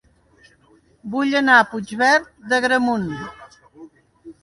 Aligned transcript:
Vull 1.17 1.37
anar 1.41 1.59
a 1.59 1.67
Puigverd 1.75 2.35
d'Agramunt 2.49 3.09